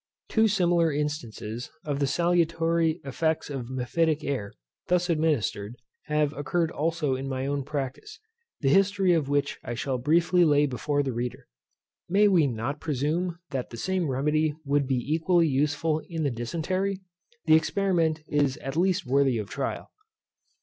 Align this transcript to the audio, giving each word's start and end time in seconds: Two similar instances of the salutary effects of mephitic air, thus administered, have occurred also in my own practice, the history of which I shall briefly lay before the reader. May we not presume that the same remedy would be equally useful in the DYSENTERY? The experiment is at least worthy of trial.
Two 0.29 0.47
similar 0.47 0.91
instances 0.91 1.69
of 1.85 1.99
the 1.99 2.07
salutary 2.07 2.99
effects 3.05 3.51
of 3.51 3.69
mephitic 3.69 4.23
air, 4.23 4.51
thus 4.87 5.11
administered, 5.11 5.75
have 6.05 6.33
occurred 6.33 6.71
also 6.71 7.13
in 7.13 7.29
my 7.29 7.45
own 7.45 7.63
practice, 7.63 8.19
the 8.61 8.69
history 8.69 9.13
of 9.13 9.29
which 9.29 9.59
I 9.63 9.75
shall 9.75 9.99
briefly 9.99 10.43
lay 10.43 10.65
before 10.65 11.03
the 11.03 11.13
reader. 11.13 11.45
May 12.09 12.27
we 12.27 12.47
not 12.47 12.81
presume 12.81 13.37
that 13.51 13.69
the 13.69 13.77
same 13.77 14.09
remedy 14.09 14.55
would 14.65 14.87
be 14.87 14.95
equally 14.95 15.47
useful 15.47 16.01
in 16.09 16.23
the 16.23 16.31
DYSENTERY? 16.31 16.99
The 17.45 17.53
experiment 17.53 18.23
is 18.27 18.57
at 18.57 18.75
least 18.75 19.05
worthy 19.05 19.37
of 19.37 19.51
trial. 19.51 19.91